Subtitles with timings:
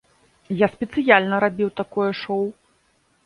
[0.59, 2.45] Я спецыяльна рабіў такое шоу.